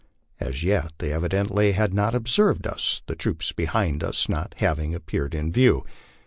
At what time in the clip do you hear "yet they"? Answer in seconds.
0.63-1.13